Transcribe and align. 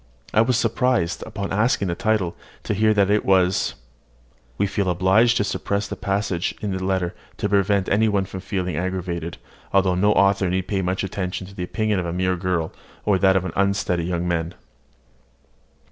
I 0.33 0.41
was 0.41 0.57
surprised, 0.57 1.21
upon 1.27 1.53
asking 1.53 1.87
the 1.89 1.93
title, 1.93 2.35
to 2.63 2.73
hear 2.73 2.91
that 2.91 3.11
it 3.11 3.23
was____. 3.23 3.75
(We 4.57 4.65
feel 4.65 4.89
obliged 4.89 5.37
to 5.37 5.43
suppress 5.43 5.87
the 5.87 5.95
passage 5.95 6.55
in 6.59 6.71
the 6.75 6.83
letter, 6.83 7.13
to 7.37 7.47
prevent 7.47 7.87
any 7.87 8.09
one 8.09 8.25
from 8.25 8.39
feeling 8.39 8.75
aggrieved; 8.77 9.37
although 9.71 9.93
no 9.93 10.11
author 10.13 10.49
need 10.49 10.67
pay 10.67 10.81
much 10.81 11.03
attention 11.03 11.45
to 11.45 11.53
the 11.55 11.61
opinion 11.65 11.99
of 11.99 12.07
a 12.07 12.13
mere 12.13 12.35
girl, 12.35 12.73
or 13.05 13.19
that 13.19 13.35
of 13.35 13.45
an 13.45 13.53
unsteady 13.55 14.05
young 14.05 14.27
man.) 14.27 14.55